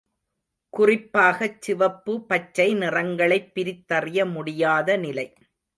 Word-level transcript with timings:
குறிப்பாகச் 0.73 1.61
சிவப்பு, 1.61 2.25
பச்சை 2.25 2.75
நிறங்களைப் 2.75 3.51
பிரித்தறிய 3.55 4.25
முடியாத 4.31 4.97
நிலை. 4.97 5.27